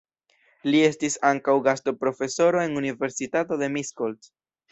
Li 0.69 0.79
estis 0.85 1.17
ankaŭ 1.31 1.55
gastoprofesoro 1.67 2.63
en 2.63 2.75
Universitato 2.83 3.61
de 3.63 3.69
Miskolc. 3.77 4.29